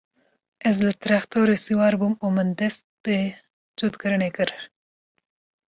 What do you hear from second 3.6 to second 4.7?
cotkirinê kir.